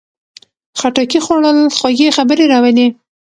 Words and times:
خټکی 0.79 1.19
خوړل 1.25 1.57
خوږې 1.77 2.09
خبرې 2.17 2.45
راولي. 2.51 2.87